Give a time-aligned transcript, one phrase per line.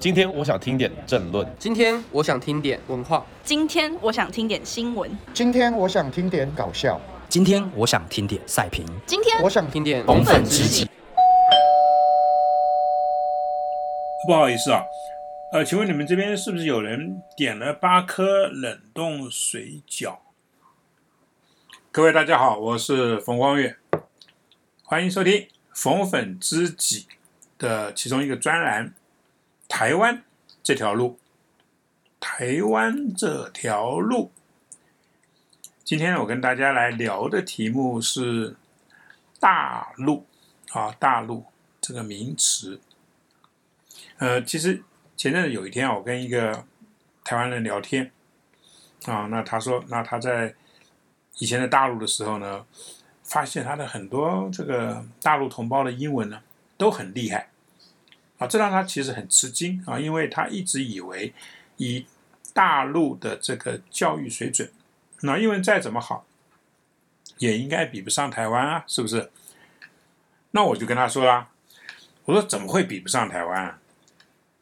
[0.00, 1.44] 今天我想听点政论。
[1.58, 3.26] 今天我想听点文化。
[3.42, 5.10] 今天我想听点新闻。
[5.34, 7.00] 今天我想听点搞笑。
[7.28, 8.86] 今天我想听点赛评。
[9.06, 10.88] 今天我想听点红粉知己。
[14.28, 14.84] 不好意思啊，
[15.52, 20.18] 呃，请问你们这边是不是有人点了八颗冷冻水饺？
[21.90, 23.74] 各位大家好，我是冯光月，
[24.84, 25.32] 欢迎收听
[25.82, 27.00] 《红粉知己》
[27.58, 28.94] 的其中一个专栏。
[29.68, 30.24] 台湾
[30.62, 31.20] 这条路，
[32.18, 34.32] 台湾这条路。
[35.84, 38.56] 今天我跟大家来聊的题目是
[39.38, 40.26] 大陆
[40.70, 41.44] 啊，大陆
[41.80, 42.80] 这个名词。
[44.16, 44.82] 呃，其实
[45.16, 46.64] 前阵子有一天，我跟一个
[47.22, 48.10] 台湾人聊天
[49.04, 50.54] 啊，那他说，那他在
[51.38, 52.66] 以前在大陆的时候呢，
[53.22, 56.42] 发现他的很多这个大陆同胞的英文呢
[56.76, 57.50] 都很厉害。
[58.38, 61.34] 啊，这让他其实很吃惊啊，因为他一直以为
[61.76, 62.06] 以
[62.52, 64.70] 大陆的这个教育水准，
[65.22, 66.24] 那英文再怎么好，
[67.38, 69.30] 也应该比不上台湾啊，是不是？
[70.52, 71.48] 那我就跟他说啦，
[72.24, 73.64] 我说怎么会比不上台湾？
[73.64, 73.80] 啊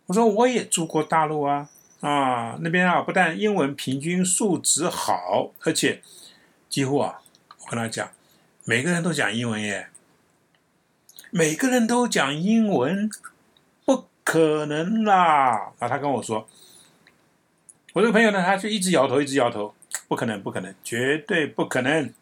[0.07, 1.69] 我说我也住过大陆啊，
[2.01, 6.01] 啊那边啊不但英文平均素质好，而且
[6.69, 7.21] 几乎啊，
[7.59, 8.09] 我跟他讲，
[8.65, 9.89] 每个人都讲英文耶，
[11.31, 13.11] 每个人都讲英文。
[14.27, 16.49] 可能啦，啊，他跟我说，
[17.93, 19.73] 我这个朋友呢，他就一直摇头，一直摇头，
[20.09, 22.13] 不可能，不可能，绝对不可能。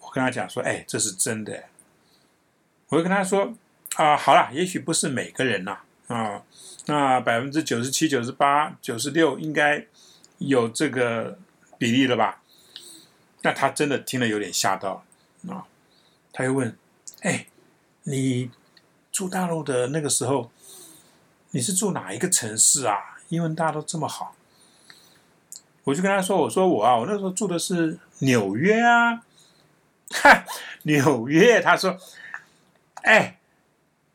[0.00, 1.66] 我跟他讲说，哎，这是真的。
[2.88, 3.54] 我就跟他说，
[3.94, 6.42] 啊，好了，也许不是每个人呐，啊，
[6.86, 9.86] 那百分之九十七、九十八、九十六应该
[10.38, 11.38] 有这个
[11.78, 12.42] 比例了吧？
[13.42, 15.04] 那他真的听了有点吓到
[15.48, 15.62] 啊，
[16.32, 16.76] 他又问，
[17.20, 17.46] 哎，
[18.02, 18.50] 你？
[19.12, 20.50] 住大陆的那个时候，
[21.50, 23.18] 你是住哪一个城市啊？
[23.28, 24.34] 英文大家都这么好，
[25.84, 29.22] 我就跟他说：“我说我啊，我那时候住的是纽约啊。”
[30.10, 30.44] 哈，
[30.84, 31.60] 纽约。
[31.60, 31.98] 他说
[33.04, 33.38] ：“哎，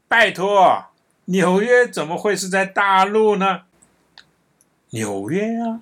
[0.07, 0.85] 拜托，
[1.25, 3.63] 纽约怎么会是在大陆呢？
[4.89, 5.81] 纽约啊，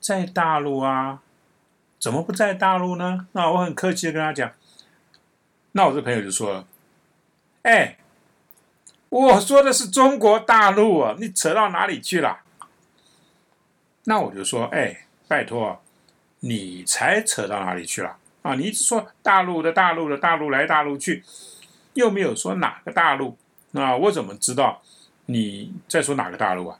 [0.00, 1.20] 在大陆啊，
[2.00, 4.52] 怎么不在大陆呢？”那我很客气的跟他讲，
[5.72, 6.66] 那我这朋友就说了
[7.62, 7.98] ：“哎。”
[9.10, 12.40] 我说的是中国大陆啊，你扯到哪里去了？
[14.04, 15.80] 那我就说，哎，拜托，
[16.40, 18.54] 你才扯到哪里去了啊？
[18.54, 21.24] 你一直说大陆的大陆的大陆来大陆去，
[21.94, 23.36] 又没有说哪个大陆，
[23.70, 24.82] 那我怎么知道
[25.26, 26.78] 你在说哪个大陆啊？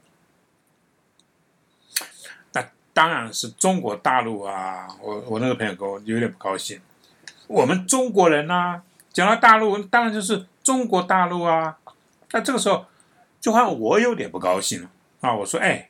[2.53, 4.89] 那当然是中国大陆啊！
[5.01, 6.81] 我我那个朋友跟我有点不高兴，
[7.47, 11.79] 我们中国人呐，讲到大陆，当然就是中国大陆啊。
[12.33, 12.87] 那这个时候，
[13.41, 14.91] 就换我有点不高兴了
[15.21, 15.35] 啊！
[15.35, 15.89] 我说：“哎，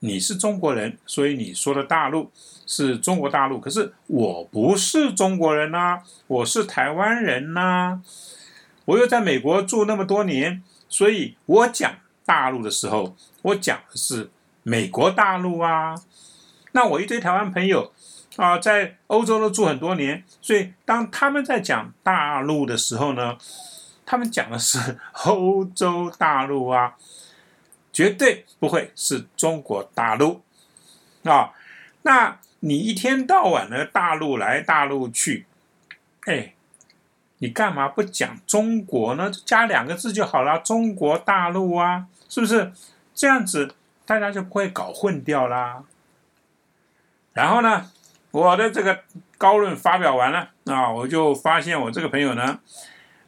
[0.00, 2.30] 你是中国人，所以你说的大陆
[2.66, 8.02] 是中国大陆，可是我不是中国人呐，我是台湾人呐。
[8.84, 11.90] 我又在美国住那么多年，所以我讲
[12.24, 14.30] 大陆的时候，我讲的是
[14.62, 15.94] 美国大陆啊。
[16.72, 17.92] 那我一堆台湾朋友
[18.36, 23.38] 啊，在欧洲都住很多年，所以当他们在讲大陆的时候呢？”
[24.06, 26.96] 他们讲的是 欧洲大陆啊，
[27.92, 30.42] 绝对不会是中国大陆
[31.24, 31.52] 啊。
[32.02, 35.44] 那你一天到晚的大陆来大陆去，
[36.26, 36.54] 哎，
[37.38, 39.30] 你干嘛不讲中国呢？
[39.44, 42.72] 加两个字就好了，中国大陆啊，是不是？
[43.12, 43.74] 这样子
[44.04, 45.82] 大家就不会搞混掉啦。
[47.32, 47.90] 然后呢，
[48.30, 49.02] 我的这个
[49.36, 52.60] 高论发表完了啊，我就发现我这个朋友呢。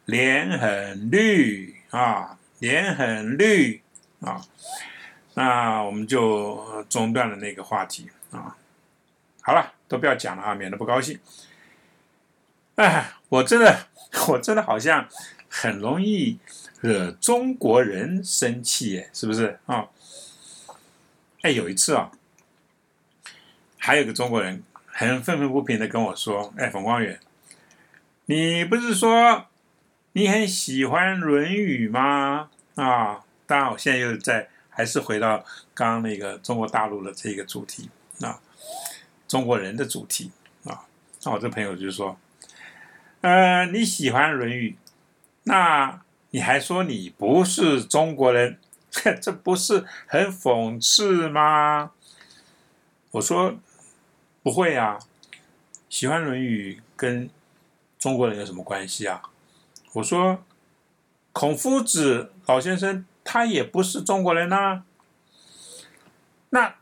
[0.09, 3.81] 脸很绿啊，脸很绿
[4.21, 4.41] 啊，
[5.35, 8.57] 那我们就中断了那个话题啊。
[9.41, 11.19] 好了，都不要讲了啊，免得不高兴。
[12.75, 13.87] 哎，我真的，
[14.29, 15.07] 我真的好像
[15.47, 16.39] 很容易
[16.81, 19.87] 惹中国人生气，耶，是不是啊？
[21.43, 22.09] 哎，有一次啊，
[23.77, 27.19] 还有个中国人很愤愤不平的跟我说：“哎，冯光远，
[28.25, 29.45] 你不是说？”
[30.19, 32.49] 你很喜欢《论语》吗？
[32.75, 35.37] 啊，当然，我现在又在，还是回到
[35.73, 37.89] 刚刚那个中国大陆的这个主题
[38.19, 38.41] 啊，
[39.29, 40.29] 中国人的主题
[40.65, 40.83] 啊。
[41.23, 42.19] 那我这朋友就说，
[43.21, 44.71] 呃，你喜欢《论语》，
[45.43, 46.01] 那
[46.31, 48.59] 你还说你不是中国人，
[49.21, 51.91] 这不是很讽刺吗？
[53.11, 53.57] 我说
[54.43, 54.99] 不会啊，
[55.87, 57.29] 喜欢《论语》跟
[57.97, 59.21] 中国人有什么关系啊？
[59.93, 60.43] 我说，
[61.31, 64.83] 孔夫子老先生他也不是中国人呐、
[66.49, 66.75] 那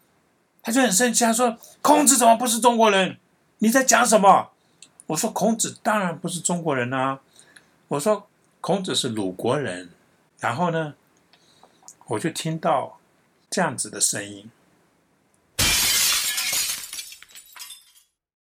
[0.62, 3.18] 他就很生气，他说：“孔子怎么不是中国人？
[3.60, 4.52] 你在讲什么？”
[5.08, 7.22] 我说：“孔子当然不是中国人啊。”
[7.88, 8.28] 我说
[8.60, 9.90] ：“孔子是鲁国人。”
[10.40, 10.96] 然后呢，
[12.08, 13.00] 我就听到
[13.50, 14.52] 这样子的声音。